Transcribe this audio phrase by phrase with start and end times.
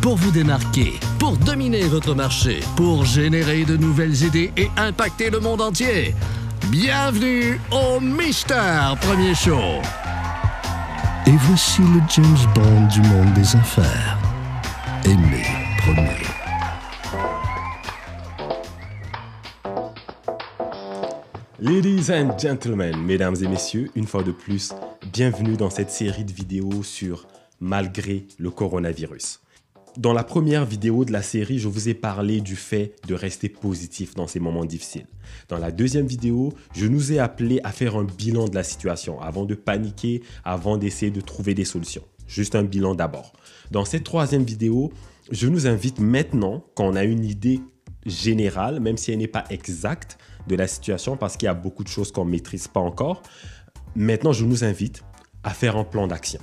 [0.00, 5.40] pour vous démarquer, pour dominer votre marché, pour générer de nouvelles idées et impacter le
[5.40, 6.14] monde entier.
[6.68, 9.82] Bienvenue au Mister Premier Show.
[11.26, 14.18] Et voici le James Bond du monde des affaires.
[15.04, 15.44] Aimé
[15.78, 16.24] premier.
[21.60, 24.72] Ladies and gentlemen, mesdames et messieurs, une fois de plus,
[25.12, 27.26] bienvenue dans cette série de vidéos sur
[27.60, 29.40] Malgré le coronavirus.
[29.96, 33.48] Dans la première vidéo de la série, je vous ai parlé du fait de rester
[33.48, 35.06] positif dans ces moments difficiles.
[35.48, 39.20] Dans la deuxième vidéo, je nous ai appelé à faire un bilan de la situation
[39.20, 42.04] avant de paniquer, avant d'essayer de trouver des solutions.
[42.26, 43.32] Juste un bilan d'abord.
[43.72, 44.92] Dans cette troisième vidéo,
[45.30, 47.60] je nous invite maintenant, quand on a une idée
[48.06, 51.84] générale, même si elle n'est pas exacte, de la situation parce qu'il y a beaucoup
[51.84, 53.22] de choses qu'on ne maîtrise pas encore.
[53.94, 55.02] Maintenant, je nous invite
[55.42, 56.40] à faire un plan d'action.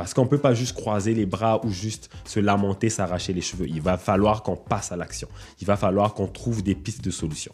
[0.00, 3.42] Parce qu'on ne peut pas juste croiser les bras ou juste se lamenter, s'arracher les
[3.42, 3.68] cheveux.
[3.68, 5.28] Il va falloir qu'on passe à l'action.
[5.60, 7.52] Il va falloir qu'on trouve des pistes de solutions.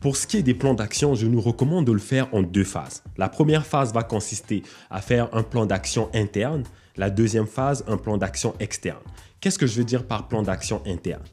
[0.00, 2.64] Pour ce qui est des plans d'action, je nous recommande de le faire en deux
[2.64, 3.02] phases.
[3.18, 6.62] La première phase va consister à faire un plan d'action interne.
[6.96, 9.02] La deuxième phase, un plan d'action externe.
[9.42, 11.24] Qu'est-ce que je veux dire par plan d'action interne?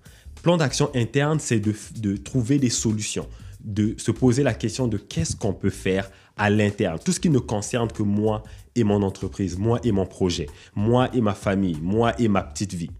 [0.42, 3.30] Plan d'action interne, c'est de, de trouver des solutions,
[3.64, 7.00] de se poser la question de qu'est-ce qu'on peut faire à l'interne.
[7.04, 8.44] Tout ce qui ne concerne que moi
[8.76, 12.74] et mon entreprise, moi et mon projet, moi et ma famille, moi et ma petite
[12.74, 12.92] vie.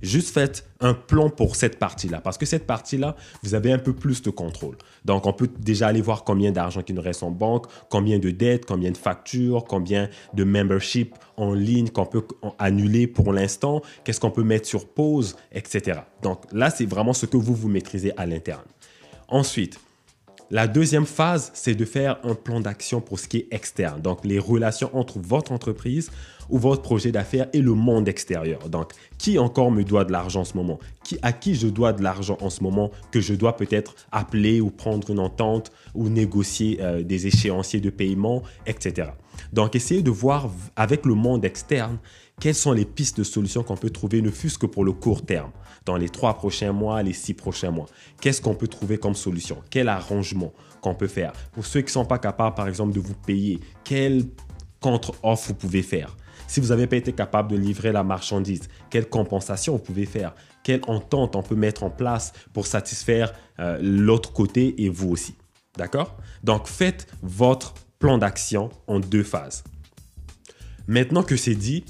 [0.00, 3.92] Juste faites un plan pour cette partie-là, parce que cette partie-là, vous avez un peu
[3.92, 4.76] plus de contrôle.
[5.04, 8.30] Donc, on peut déjà aller voir combien d'argent qui nous reste en banque, combien de
[8.30, 12.24] dettes, combien de factures, combien de membership en ligne qu'on peut
[12.60, 16.00] annuler pour l'instant, qu'est-ce qu'on peut mettre sur pause, etc.
[16.22, 18.66] Donc, là, c'est vraiment ce que vous vous maîtrisez à l'interne.
[19.26, 19.80] Ensuite,
[20.50, 24.24] la deuxième phase, c'est de faire un plan d'action pour ce qui est externe, donc
[24.24, 26.10] les relations entre votre entreprise
[26.48, 28.70] ou votre projet d'affaires et le monde extérieur.
[28.70, 30.78] Donc, qui encore me doit de l'argent en ce moment?
[31.22, 34.70] À qui je dois de l'argent en ce moment que je dois peut-être appeler ou
[34.70, 39.10] prendre une entente ou négocier euh, des échéanciers de paiement, etc.
[39.52, 41.98] Donc, essayez de voir avec le monde externe
[42.40, 45.24] quelles sont les pistes de solutions qu'on peut trouver, ne fût-ce que pour le court
[45.24, 45.50] terme,
[45.84, 47.86] dans les trois prochains mois, les six prochains mois.
[48.20, 49.58] Qu'est-ce qu'on peut trouver comme solution?
[49.70, 51.32] Quel arrangement qu'on peut faire?
[51.52, 54.26] Pour ceux qui ne sont pas capables, par exemple, de vous payer, quelle
[54.80, 56.16] contre-offre vous pouvez faire?
[56.48, 60.34] Si vous n'avez pas été capable de livrer la marchandise, quelle compensation vous pouvez faire?
[60.64, 65.36] Quelle entente on peut mettre en place pour satisfaire euh, l'autre côté et vous aussi?
[65.76, 66.16] D'accord?
[66.42, 69.62] Donc faites votre plan d'action en deux phases.
[70.88, 71.84] Maintenant que c'est dit,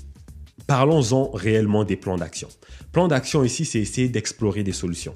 [0.68, 2.48] Parlons-en réellement des plans d'action.
[2.92, 5.14] Plan d'action ici, c'est essayer d'explorer des solutions.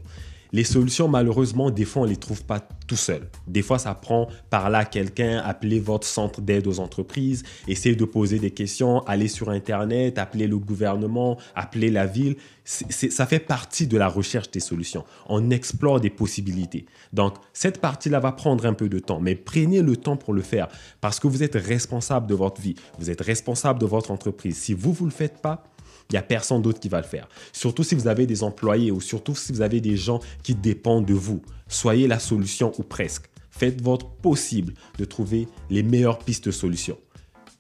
[0.55, 3.31] Les solutions, malheureusement, des fois, on ne les trouve pas tout seul.
[3.47, 8.05] Des fois, ça prend par là quelqu'un, appeler votre centre d'aide aux entreprises, essayer de
[8.05, 12.37] poser des questions, aller sur Internet, appeler le gouvernement, appeler la ville.
[12.65, 15.05] ça fait partie de la recherche des solutions.
[15.27, 16.85] On explore des possibilités.
[17.15, 20.43] Donc, cette partie-là va prendre un peu de temps, mais prenez le temps pour le
[20.43, 20.69] faire
[21.01, 22.75] parce que vous êtes responsable de votre vie.
[22.99, 24.59] Vous êtes responsable de votre entreprise.
[24.59, 25.65] Si vous ne vous le faites pas,
[26.11, 27.29] il n'y a personne d'autre qui va le faire.
[27.53, 31.07] Surtout si vous avez des employés ou surtout si vous avez des gens qui dépendent
[31.07, 31.43] de vous.
[31.69, 33.27] Soyez la solution ou presque.
[33.51, 36.99] Faites votre possible de trouver les meilleures pistes de solutions.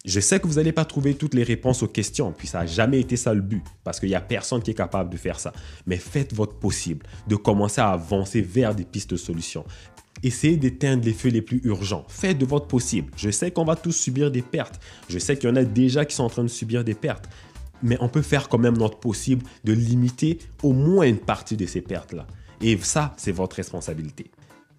[0.04, 2.66] Je sais que vous n'allez pas trouver toutes les réponses aux questions, puis ça n'a
[2.66, 5.38] jamais été ça le but, parce qu'il n'y a personne qui est capable de faire
[5.38, 5.52] ça.
[5.86, 9.64] Mais faites votre possible de commencer à avancer vers des pistes de solutions.
[10.24, 12.04] Essayez d'éteindre les feux les plus urgents.
[12.08, 13.12] Faites de votre possible.
[13.16, 14.80] Je sais qu'on va tous subir des pertes.
[15.08, 17.28] Je sais qu'il y en a déjà qui sont en train de subir des pertes
[17.82, 21.66] mais on peut faire quand même notre possible de limiter au moins une partie de
[21.66, 22.26] ces pertes-là.
[22.60, 24.30] Et ça, c'est votre responsabilité.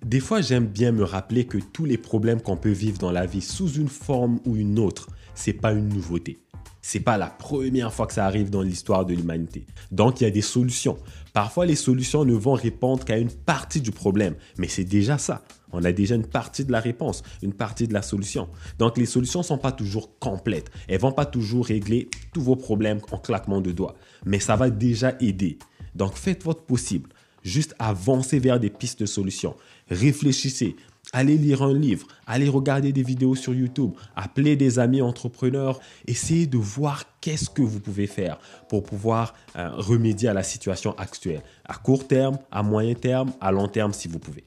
[0.06, 3.26] Des fois, j'aime bien me rappeler que tous les problèmes qu'on peut vivre dans la
[3.26, 6.40] vie sous une forme ou une autre, c'est pas une nouveauté.
[6.82, 9.66] C'est pas la première fois que ça arrive dans l'histoire de l'humanité.
[9.92, 10.98] Donc, il y a des solutions.
[11.32, 15.44] Parfois, les solutions ne vont répondre qu'à une partie du problème, mais c'est déjà ça.
[15.74, 18.48] On a déjà une partie de la réponse, une partie de la solution.
[18.80, 20.70] Donc les solutions ne sont pas toujours complètes.
[20.88, 23.96] Elles ne vont pas toujours régler tous vos problèmes en claquement de doigts.
[24.26, 25.58] Mais ça va déjà aider.
[25.96, 27.10] Donc faites votre possible.
[27.44, 29.56] Juste avancez vers des pistes de solutions.
[29.90, 30.76] Réfléchissez.
[31.12, 36.48] Allez lire un livre, allez regarder des vidéos sur YouTube, appelez des amis entrepreneurs, essayez
[36.48, 41.42] de voir qu'est-ce que vous pouvez faire pour pouvoir euh, remédier à la situation actuelle,
[41.66, 44.46] à court terme, à moyen terme, à long terme si vous pouvez.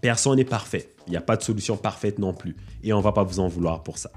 [0.00, 0.88] Personne n'est parfait.
[1.06, 2.56] Il n'y a pas de solution parfaite non plus.
[2.82, 4.10] Et on ne va pas vous en vouloir pour ça.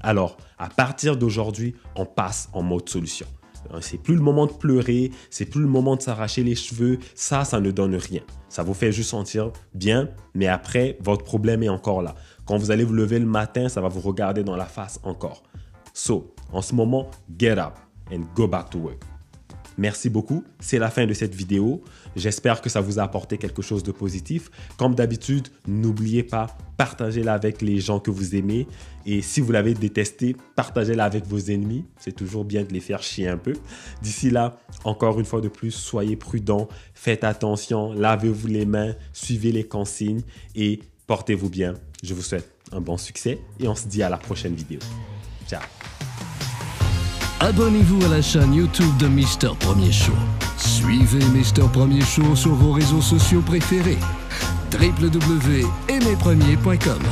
[0.00, 3.26] Alors, à partir d'aujourd'hui, on passe en mode solution.
[3.72, 6.98] Euh, c'est plus le moment de pleurer, c'est plus le moment de s'arracher les cheveux.
[7.14, 8.22] Ça, ça ne donne rien.
[8.48, 12.14] Ça vous fait juste sentir bien, mais après, votre problème est encore là.
[12.46, 15.42] Quand vous allez vous lever le matin, ça va vous regarder dans la face encore.
[15.92, 17.74] So, en ce moment, get up
[18.12, 19.02] and go back to work.
[19.78, 20.44] Merci beaucoup.
[20.58, 21.82] C'est la fin de cette vidéo.
[22.16, 24.50] J'espère que ça vous a apporté quelque chose de positif.
[24.76, 28.66] Comme d'habitude, n'oubliez pas, partagez-la avec les gens que vous aimez.
[29.06, 31.84] Et si vous l'avez détesté, partagez-la avec vos ennemis.
[31.96, 33.54] C'est toujours bien de les faire chier un peu.
[34.02, 39.52] D'ici là, encore une fois de plus, soyez prudents, faites attention, lavez-vous les mains, suivez
[39.52, 40.22] les consignes
[40.56, 41.74] et portez-vous bien.
[42.02, 44.80] Je vous souhaite un bon succès et on se dit à la prochaine vidéo.
[45.48, 45.62] Ciao.
[47.40, 50.10] Abonnez-vous à la chaîne YouTube de Mister Premier Show.
[50.56, 53.98] Suivez Mister Premier Show sur vos réseaux sociaux préférés.
[54.72, 57.02] www.aimerpremier.com